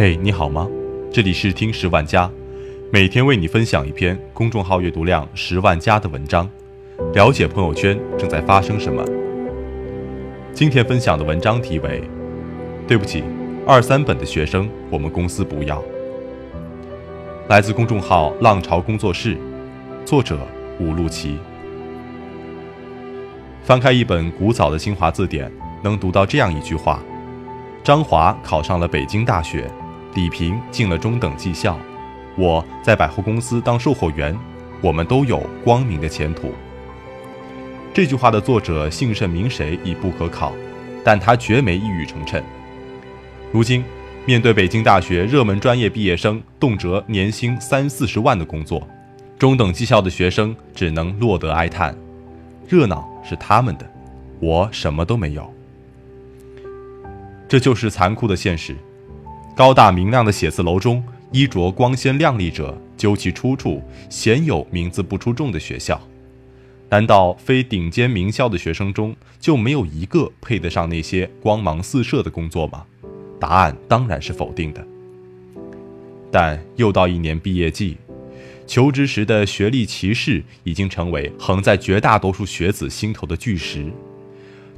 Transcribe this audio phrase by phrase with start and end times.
[0.00, 0.66] 嘿，你好吗？
[1.12, 2.30] 这里是听十万加，
[2.90, 6.48] 每天为你分享一篇公众号阅读量十万加的文章，
[7.12, 9.04] 了解朋友圈正在发生什么。
[10.54, 12.02] 今天分享的文章题为：
[12.88, 13.22] 对不起，
[13.66, 15.82] 二三本的学生，我们公司不要。
[17.48, 19.36] 来自公众号浪潮工作室，
[20.06, 20.38] 作者
[20.78, 21.36] 吴路奇。
[23.62, 27.02] 翻开一本古早的新华字典，能读到这样一句话：
[27.84, 29.70] 张华考上了北京大学。
[30.14, 31.78] 李平进了中等技校，
[32.36, 34.36] 我在百货公司当售货员，
[34.80, 36.52] 我们都有光明的前途。
[37.94, 40.52] 这句话的作者姓甚名谁已不可考，
[41.04, 42.42] 但他绝没一语成谶。
[43.52, 43.84] 如今，
[44.26, 48.86] 面对北京大学热门专业毕业生动辄年薪三四十万的工作，
[49.38, 51.96] 中等技校的学生只能落得哀叹：
[52.68, 53.90] 热闹是他们的，
[54.40, 55.52] 我什么都没有。
[57.48, 58.76] 这就是残酷的现实。
[59.56, 66.00] 高大明亮的写字楼中，衣着光鲜亮丽者，究其出处，鲜有名字不出众的学校。
[66.88, 72.84] 难道非顶尖名校的学生中，就没有一个配得上那些光芒四射的工作吗？
[73.38, 74.84] 答案当然是否定的。
[76.32, 77.96] 但又到一年毕业季，
[78.66, 83.92] 求职时的学历歧视已经成为横在绝大多数学子心头的巨石。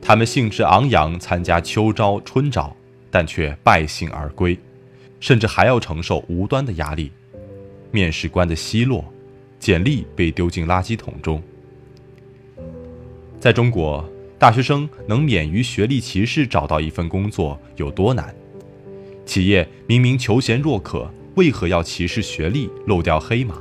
[0.00, 2.74] 他们兴致昂扬参加秋招春招，
[3.12, 4.58] 但却败兴而归。
[5.20, 7.12] 甚至还要承受无端的压力，
[7.92, 9.04] 面试官的奚落，
[9.60, 11.40] 简历被丢进垃圾桶中。
[13.38, 14.04] 在中国，
[14.36, 18.34] 大学生能免于学历歧视找到一份工作有多难？
[19.24, 23.56] 企业明明求贤若渴，为何要歧视学历，漏掉黑马？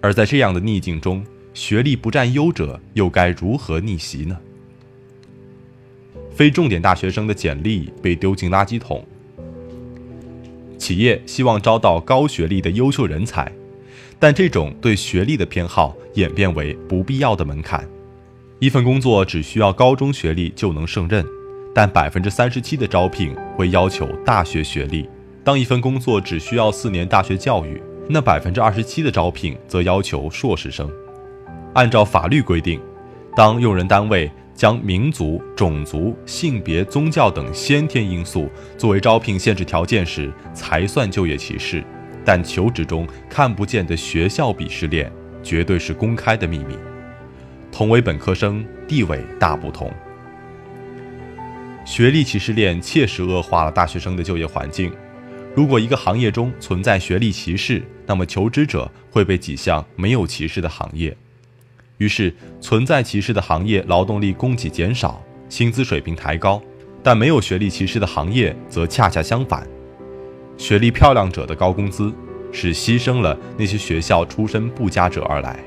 [0.00, 4.38] 而在这样的逆境中，学历不占优者又该如何逆袭呢？
[6.42, 9.06] 非重点大学生的简历被丢进垃圾桶。
[10.76, 13.52] 企业希望招到高学历的优秀人才，
[14.18, 17.88] 但这种对学历的偏好演变为不必要的门槛。
[18.58, 21.24] 一份工作只需要高中学历就能胜任，
[21.72, 25.08] 但百分之三十七的招聘会要求大学学历。
[25.44, 30.90] 当一份工作只需要四年大学教育，那百分之二十七的招聘则要求硕士生。
[31.74, 32.80] 按照法律规定，
[33.36, 34.28] 当用人单位。
[34.54, 38.48] 将民族、种族、性别、宗教等先天因素
[38.78, 41.82] 作为招聘限制条件时，才算就业歧视。
[42.24, 45.10] 但求职中看不见的学校鄙视链，
[45.42, 46.76] 绝对是公开的秘密。
[47.72, 49.92] 同为本科生，地位大不同。
[51.84, 54.92] 学历歧视链切实恶化了大学生的就业环境。
[55.56, 61.16] 如果一个行业中存在学历歧视，那么求职者会被挤向没有歧视的行业。
[62.02, 66.60] 于是，存在歧视的行业劳动力供给减少，薪资水平抬高；
[67.00, 69.64] 但没有学历歧视的行业则恰恰相反，
[70.58, 72.12] 学历漂亮者的高工资
[72.50, 75.60] 是牺牲了那些学校出身不佳者而来。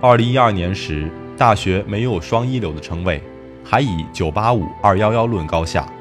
[0.00, 3.20] 二零一二年时，大学没有双一流的称谓，
[3.64, 5.92] 还以九八五、二幺幺论高下，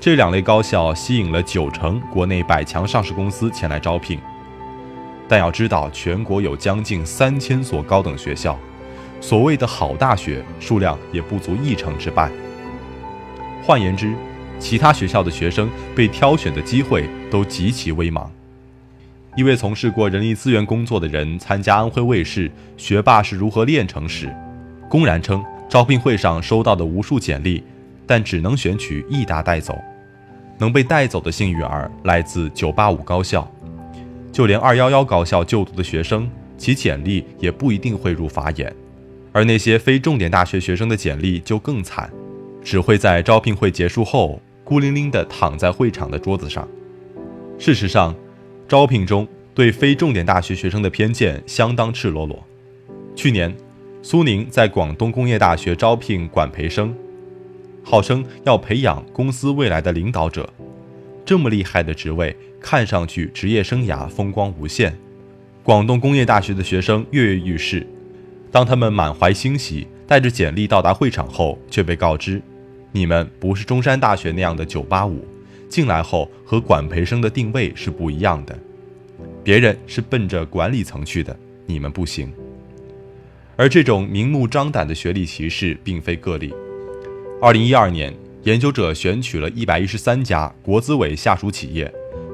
[0.00, 4.18] 这两类高校吸引了九成国内百强上市公司前来招聘。
[5.28, 8.58] 但要知道，全国有将近三千所高等学校，
[9.20, 12.30] 所谓的好大学数量也不足一成之半。
[13.64, 14.12] 换言之，
[14.58, 18.26] 其他学校的学生被挑选的机会都极其微茫。
[19.34, 24.30] 一位从事过人力资源工作的人参加安徽卫视《学霸是如何炼成》时，
[24.90, 27.64] 公然称招聘会上收到的无数简历，
[28.06, 29.82] 但只能选取一打带走，
[30.58, 33.50] 能被带走的幸运儿来自985高校。
[34.32, 38.74] 就连二幺幺高校就读的学生，其简历也不一定会入法眼，
[39.30, 42.10] 而那些非重点大学学生的简历就更惨，
[42.64, 46.66] 只会在招聘会结束后孤零零地躺在会场的桌子上。
[47.58, 48.14] 事实上，
[48.66, 52.42] 招聘中对非重点大学学生的偏见相当赤裸裸。
[53.14, 53.54] 去年，
[54.00, 56.94] 苏宁在广东工业大学招聘管培生，
[57.84, 60.48] 号称要培养公司未来的领导者，
[61.22, 62.34] 这么厉害的职位。
[62.62, 64.96] 看上去职业生涯风光无限，
[65.62, 67.86] 广东工业大学的学生跃跃欲试。
[68.50, 72.40] 当他们满怀欣喜带着简历到达会场后，却被告知
[72.92, 75.18] ：“你们不是中山大学那样的985，
[75.68, 78.58] 进来后和管培生的定位是不一样的。
[79.42, 81.36] 别人是奔着管理层去的，
[81.66, 82.32] 你们不行。”
[83.56, 86.52] 而这种明目张胆的学历歧视并非个例。
[87.40, 91.92] 2012年，研究者选取了一百一十三家国资委下属企业。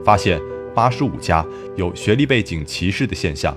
[0.09, 0.41] 发现
[0.75, 1.45] 八十五家
[1.77, 3.55] 有学历背景歧视的现象，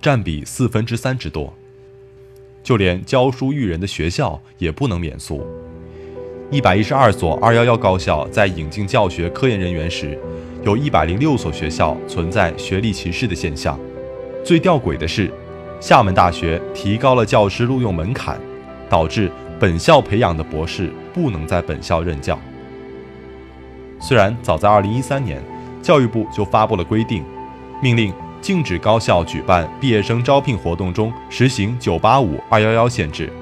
[0.00, 1.52] 占比四分之三之多。
[2.62, 5.46] 就连教书育人的学校也不能免俗。
[6.50, 10.18] 一百一十二所“二幺幺”高校在引进教学科研人员时，
[10.62, 13.78] 有一百零六所学校存在学历歧视的现象。
[14.42, 15.30] 最吊诡的是，
[15.82, 18.40] 厦门大学提高了教师录用门槛，
[18.88, 22.40] 导致本校培养的博士不能在本校任教。
[24.00, 25.42] 虽然早在二零一三年，
[25.82, 27.24] 教育部就发布了规定，
[27.82, 33.32] 命令禁止高校举办毕业生招聘活动中实行“九八五”“二幺幺”限制，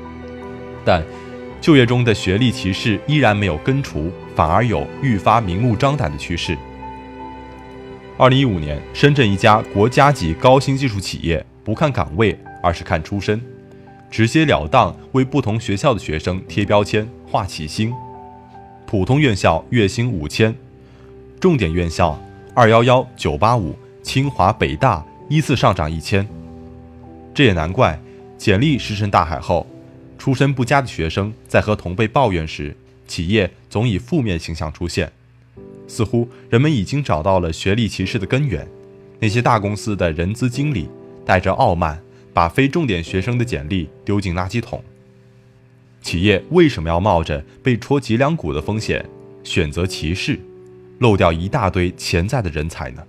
[0.85, 1.02] 但。
[1.61, 6.56] 就业中的学历歧视依然没有根除，反而有愈发明目张胆的趋势。
[8.17, 13.43] 二零一五年，深圳一家国家级高新技术企业不看岗位，而是看出身，
[14.08, 17.93] 直截了当为不同学校的学生贴标签、画起星。
[18.87, 20.55] 普通院校月薪五千，
[21.40, 22.17] 重点院校
[22.59, 23.73] 二幺幺、九八五、
[24.03, 26.29] 清华、北大依次上涨一千。
[27.33, 27.97] 这也难怪，
[28.37, 29.65] 简历石沉大海后。
[30.19, 32.77] 出身不佳的学生在和同辈抱怨时，
[33.07, 35.13] 企业总以负面形象出现，
[35.87, 38.67] 似乎人们已经找到了学历歧视的根源。
[39.21, 40.89] 那些大公司的人资经理
[41.25, 42.03] 带着傲慢，
[42.35, 44.83] 把非重点学生的简历丢进垃圾桶。
[46.03, 49.09] 企业为什么要冒着被戳脊梁骨的风险，
[49.45, 50.41] 选择歧视，
[50.99, 53.03] 漏掉一大堆潜在的人才呢？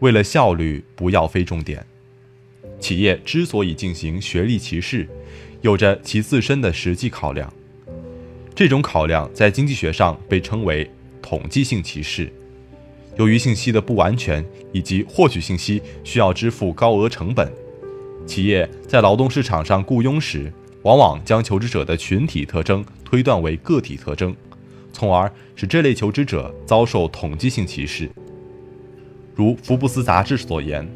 [0.00, 1.84] 为了效率，不要非重点。
[2.80, 5.08] 企业之所以进行学历歧视，
[5.60, 7.52] 有着其自身的实际考量，
[8.54, 10.90] 这种考量在经济学上被称为
[11.22, 12.32] 统计性歧视。
[13.16, 17.50] 由于信息的不完全以及获取信息需要支付高额成本，
[18.26, 20.52] 企业在劳动市场上雇佣时，
[20.82, 24.34] 往往将求职者的群体特征推断为个体特征，
[24.92, 28.10] 从而使这类求职者遭受统计性歧视。
[29.34, 30.88] 如福布斯杂志所言，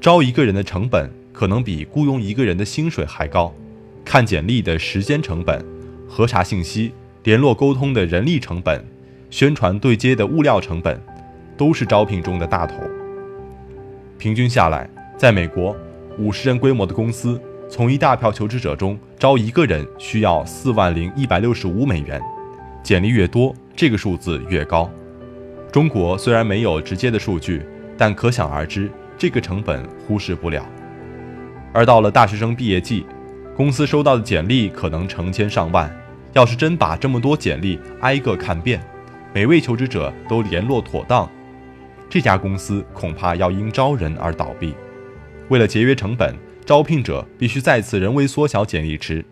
[0.00, 3.52] 招一个人的成本可能比雇佣一个人的薪水还高。
[4.04, 5.64] 看简历的时间成本、
[6.08, 6.92] 核查信息、
[7.24, 8.84] 联络沟通的人力成本、
[9.28, 11.00] 宣传对接的物料成本，
[11.56, 12.76] 都是招聘中的大头。
[14.18, 14.88] 平均下来，
[15.18, 15.76] 在美国，
[16.18, 22.20] 五十人规模的公司从一大票求职者中招一个人需要四万零一百六十五美元，
[22.82, 24.90] 简历越多，这个数字越高。
[25.70, 27.62] 中国虽然没有直接的数据，
[27.96, 30.66] 但可想而知，这个成本忽视不了。
[31.72, 33.06] 而到了大学生毕业季，
[33.56, 35.94] 公司收到的简历可能成千上万，
[36.32, 38.80] 要是真把这么多简历挨个看遍，
[39.32, 41.30] 每位求职者都联络妥当，
[42.08, 44.74] 这家公司恐怕要因招人而倒闭。
[45.48, 46.34] 为了节约成本，
[46.64, 49.24] 招聘者必须再次人为缩小简历池，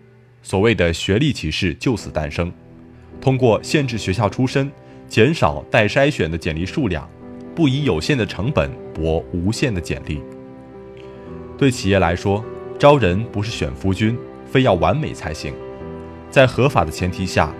[0.42, 2.52] 所谓的学历歧视就此诞生。
[3.20, 4.70] 通过限制学校出身，
[5.08, 7.08] 减少待筛选的简历数量，
[7.54, 10.22] 不以有限的成本博无限的简历。
[11.56, 12.44] 对企业来说，
[12.78, 14.16] 招人不是选夫君，
[14.46, 15.52] 非要完美才行。
[16.30, 17.52] 在合法的前提下，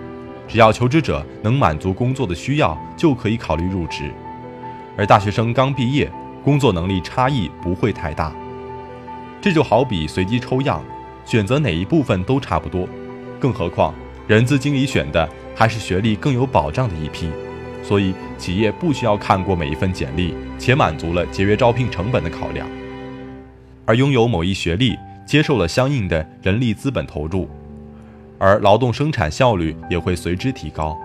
[0.47, 4.09] 只要求职者能满足工作的需要，就可以考虑入职。
[4.97, 6.09] 而大学生刚毕业，
[6.43, 8.33] 工作能力差异不会太大。
[9.41, 10.83] 这就好比随机抽样，
[11.25, 12.87] 选择哪一部分都差不多。
[13.39, 13.93] 更何况，
[14.29, 17.27] 人资经理选的还是学历更有保障的一批，
[17.81, 22.67] 所以企业不需要看过每一份简历，且满足了节约招聘成本的考量。
[23.87, 24.95] 而拥有某一学历。
[25.25, 27.47] 接受了相应的人力资本投入，
[28.39, 30.97] 而劳动生产效率也会随之提高。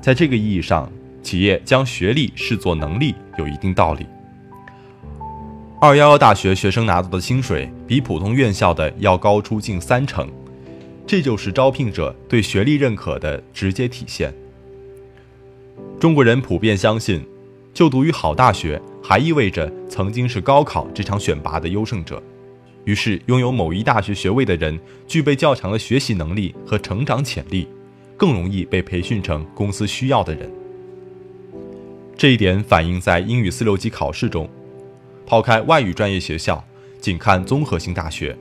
[0.00, 0.90] 在这个意义上，
[1.22, 4.04] 企业将学历视作能力有一定道理。
[5.80, 10.28] 二幺幺大学学生拿到的薪水比普通院校的要高出近三成，
[11.08, 14.30] 这就是招聘者对学历认可的直接体现。
[15.98, 17.26] 中国人普遍相信，
[17.72, 22.22] 就读于好大学还意味着曾经是高考这场选拔的优胜者。
[22.84, 27.66] 于是，拥有某一大学学位的人具备较强的学习能力和成长潜力，
[28.14, 30.50] 更容易被培训成公司需要的人。
[32.18, 34.46] 这一点反映在英语四六级考试中。
[35.24, 36.62] 抛开外语专业学校，
[37.00, 38.36] 仅看综合性大学，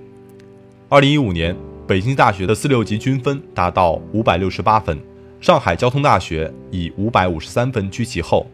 [0.90, 1.56] 二零一五年
[1.88, 5.00] 北京大学的四六级均分达到五百六十八分，
[5.40, 8.46] 上海交通大学以五百五十三分居其后，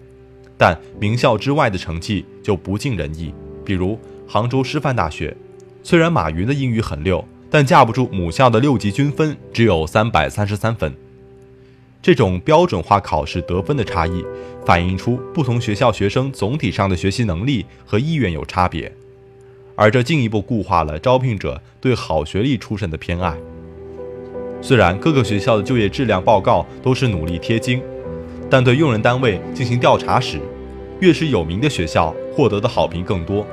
[0.56, 3.34] 但名校之外的成绩就不尽人意，
[3.66, 5.36] 比如杭州师范大学。
[5.82, 10.94] 虽然马云的英语很溜，但架不住母校的六级均分只有三百三十三分。
[12.04, 14.24] 这种标准化考试得分的差异，
[14.64, 18.94] 反映出不同学校学生总体上的学习能力和意愿有差别，
[19.76, 23.36] 而这进一步固化了招聘者对好学历出身的偏爱。
[24.62, 27.82] 虽然各个学校的就业质量报告都是努力贴金，
[28.50, 30.40] 但对用人单位进行调查时，
[31.00, 33.46] 越是有名的学校获得的好评更多。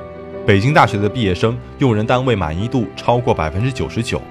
[0.45, 4.21] 北京大学的毕业生用人单位满意度超过百分之九十九，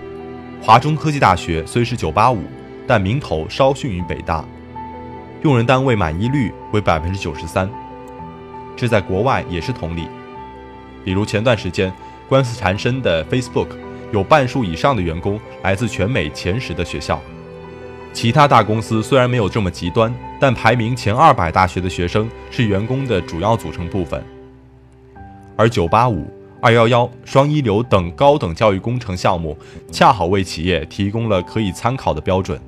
[0.63, 2.39] 华中科技大学虽是九八五，
[2.87, 4.45] 但名头稍逊于北大。
[5.43, 7.69] 用人单位满意率为百分之九十三，
[8.77, 10.07] 这在国外也是同理。
[11.05, 11.93] 比如前段时间
[12.29, 13.69] 官司缠身的 Facebook，
[14.13, 17.21] 有半数以上的员工来自全美前十的学校。
[18.13, 24.23] 其他大公司虽然没有这么极端，但排名前二百大学的学生是员工的主要组成部分。
[25.57, 26.25] 而985、
[26.61, 29.57] 211、双一流等高等教育工程项目，
[29.93, 32.61] 恰好为企业提供了可以参考的标准。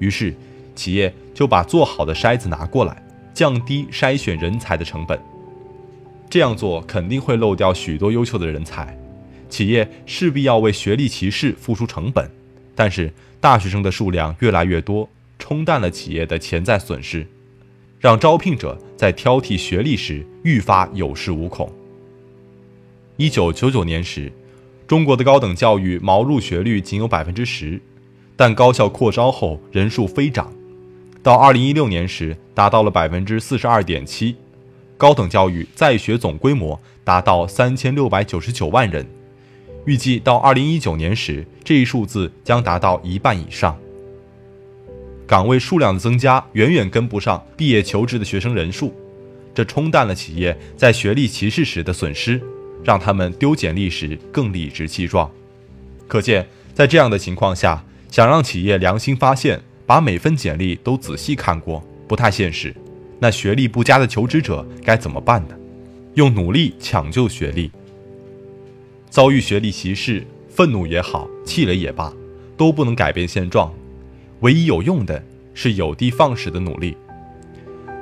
[0.00, 0.34] 于是，
[0.74, 3.00] 企业就把做好的筛子拿过来，
[3.32, 5.16] 降低筛选人才的成本。
[6.32, 8.98] 这样做肯定会漏掉许多优秀的人才，
[9.50, 12.26] 企业势必要为学历歧视付出成本。
[12.74, 15.06] 但是，大学生的数量越来越多，
[15.38, 17.26] 冲淡了企业的潜在损失，
[18.00, 21.70] 让招聘者在挑剔学历时愈发有恃无恐。
[23.18, 24.32] 一九九九年时，
[24.86, 27.78] 中国的高等教育毛入学率仅有百分之十，
[28.36, 30.50] 但高校扩招后人数飞涨，
[31.22, 34.34] 到二零一六年时达到了百分之四十二点七，
[35.02, 39.04] 高等教育在学总规模达到三千六百九十九万人。
[39.84, 43.76] 预计到二零一九年时，这一数字将达到一半以上。
[45.26, 48.94] 岗位数量的增加远远跟不上毕业求职的学生人数，
[49.52, 52.40] 这冲淡了企业在学历歧视时的损失，
[52.84, 55.28] 让他们丢简历时更理直气壮。
[56.06, 62.72] 可见，在这样的情况下，想让企业良心发现，把每份简历都仔细看过，不太现实。
[63.22, 65.54] 那学历不佳的求职者该怎么办呢？
[66.14, 67.70] 用努力抢救学历。
[69.08, 72.12] 遭遇学历歧视，愤怒也好，气馁也罢，
[72.56, 73.72] 都不能改变现状。
[74.40, 75.22] 唯一有用的
[75.54, 76.96] 是有的放矢的努力。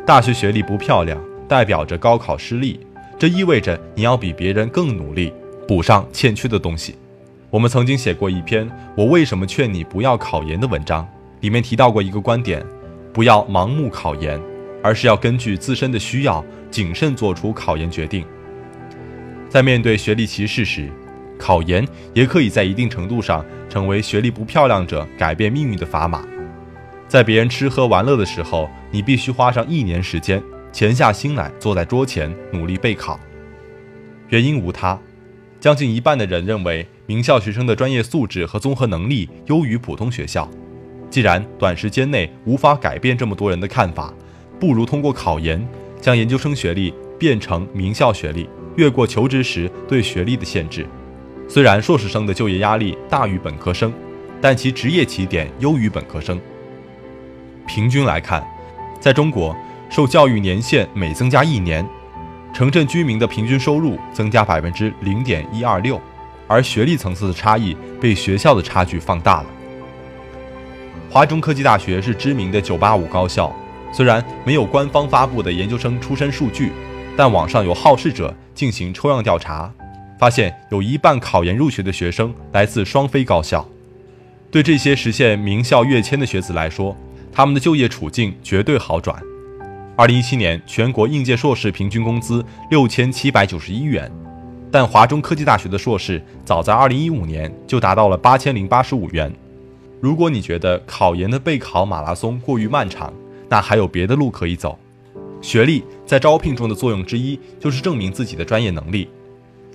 [0.07, 2.81] 大学学历不漂亮，代表着高考失利，
[3.19, 5.31] 这意味着你要比别人更努力，
[5.69, 6.95] 补上欠缺的东西。
[7.50, 11.07] 我们曾经写过一篇《我为什么劝你不要考研》的文章，
[11.41, 12.65] 里面提到过一个观点：
[13.12, 14.41] 不要盲目考研，
[14.83, 18.25] 而是要根据自身的需要，谨慎做出考研决定。
[19.49, 20.91] 在面对学历歧视时，
[21.39, 26.25] 考研也可以在一定程度上成为学历不漂亮者改变命运的砝码。
[27.09, 33.19] 在别人吃喝玩乐的时候，你必须花上一年时间，潜下心来坐在桌前努力备考。
[34.29, 34.97] 原因无他，
[35.59, 40.49] 将近一半的人认为名校学生的专业素质和综合能力优于普通学校。
[41.11, 44.15] 既然短时间内无法改变这么多人的看法，
[44.61, 45.67] 不如通过考研
[46.00, 48.49] 将研究生学历变成名校学历。
[48.76, 50.87] 越过求职时对学历的限制，
[51.49, 53.93] 虽然硕士生的就业压力大于本科生，
[54.40, 56.40] 但其职业起点优于本科生。
[57.67, 58.47] 平均来看，
[59.00, 59.55] 在中国，
[59.90, 61.85] 受教育年限每增加一年，
[62.55, 66.00] 城镇居民的平均收入增加百分之零点一二六，
[66.47, 69.47] 而学历层次的差异被学校的差距放大了。
[71.11, 73.55] 华中科技大学是知名的985高校，
[73.93, 76.73] 虽然没有官方发布的研究生出身数据。
[77.17, 79.71] 但网上有好事者进行抽样调查，
[80.19, 83.69] 发现有一半考研入学的学生来自双非高校。
[84.51, 86.97] 对这些实现名校跃迁的学子来说，
[87.31, 89.21] 他们的就业处境绝对好转。
[89.97, 94.11] 二零一七年全国应届硕士平均工资六千七百九十一元，
[94.71, 99.31] 但华中科技大学的硕士早在二零一五年就达到了八千零八十五元。
[100.01, 103.13] 如果你觉得考研的备考马拉松过于漫长，
[103.50, 104.78] 那还有别的路可以走。
[105.42, 109.09] 学历在招聘中的作用之一就是证明自己的专业能力，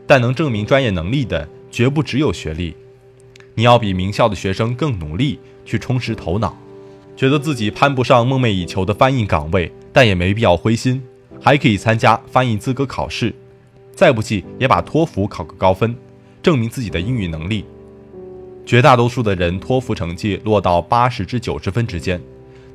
[0.08, 2.75] 但能证明专业能力的绝不只有学历。
[3.53, 6.58] 你要比名校的学生更努力去充实头脑。
[7.15, 11.01] 觉得自己攀不上梦寐以求的翻译岗位，但也没必要灰心，
[11.41, 13.34] 还可以参加翻译资格考试。
[13.94, 15.96] 再不济也把托福考个高分，
[16.44, 17.63] 证明自己的英语能力。
[18.65, 22.22] 绝大多数的人托福成绩落到八十至九十分之间。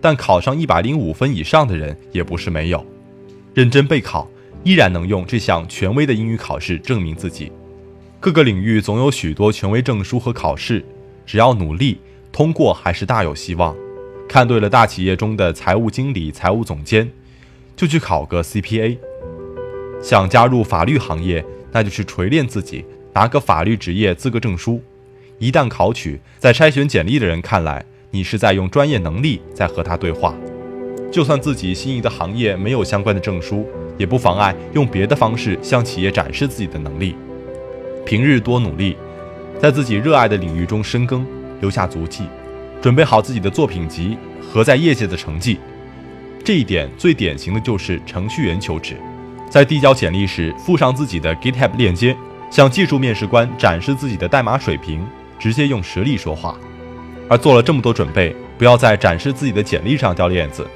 [0.00, 2.84] 但考上一百零五分以上的人也不是没有，
[3.54, 4.28] 认真备考
[4.64, 7.52] 依然能用这项权威的英语考试证明自己。
[8.18, 10.84] 各个领域总有许多权威证书和考试，
[11.24, 11.98] 只要努力
[12.32, 13.74] 通过，还是大有希望。
[14.28, 17.10] 看对了大企业中的财务经理、财务总监，
[17.74, 18.96] 就去考个 CPA。
[20.02, 24.82] 想加入法律行业，那就去锤炼自己，拿个法律职业资格证书。
[25.38, 27.84] 一旦考取，在筛选简历的人看来。
[28.12, 30.34] 你是在用专业能力在和他对话，
[31.12, 33.64] 就算自己心仪的行业没有相关的证书，
[33.96, 37.14] 也不妨碍用别的方式向企业展示自己的能力。
[38.04, 38.96] 平日多努力，
[39.60, 41.24] 在自己热爱的领域中深耕，
[41.60, 42.24] 留下足迹，
[42.82, 45.58] 准备好自己的作品集和在业界的成绩。
[46.44, 48.96] 这一点最典型的就是程序员求职，
[49.48, 52.16] 在递交简历时附上自己的 GitHub 链接，
[52.50, 55.06] 向技术面试官展示自己的代码水平，
[55.38, 56.58] 直接用实力说话。
[57.30, 60.66] 而做了这么多准备，不要在展示自己的简历上掉链子。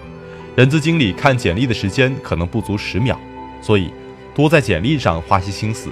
[0.55, 3.19] 人资经理看简历的时间可能不足十秒，
[3.61, 3.93] 所以
[4.37, 5.91] 多在简历上花些心思，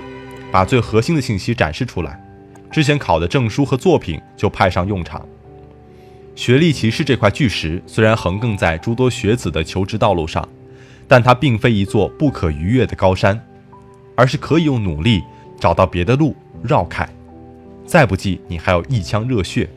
[0.53, 2.23] 把最核心的信息展示出来。
[2.71, 5.27] 之前考的证书和作品就派上用场。
[6.37, 10.49] 学历歧视这块巨石虽然横亘在诸多学子的求职道路上，
[11.09, 13.45] 但它并非一座不可逾越的高山，
[14.15, 15.25] 而是可以用努力
[15.59, 17.05] 找到别的路绕开。
[17.85, 19.69] 再不济，你还有一腔热血。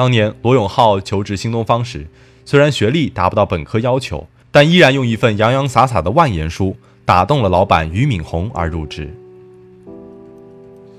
[0.00, 2.06] 当年罗永浩求职新东方时，
[2.46, 9.14] 虽然学历达不到本科要求，但依然用一份洋洋洒洒的万言书打动了老板俞敏洪而入职。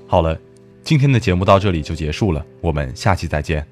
[0.06, 0.38] 好了，
[0.84, 3.66] 今天的节目到这里就结束了，我们下期再见。